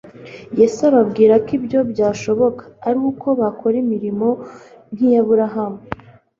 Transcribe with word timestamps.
Yesu 0.59 0.79
ababwira 0.89 1.33
ko 1.45 1.49
ibyo 1.57 1.79
byashoboka 1.91 2.63
ari 2.87 2.99
uko 3.09 3.27
bakora 3.41 3.75
imirimo 3.83 4.27
nk'iy'Aburahamu. 4.93 5.81